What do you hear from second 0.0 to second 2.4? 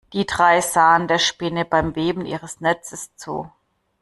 Die drei sahen der Spinne beim Weben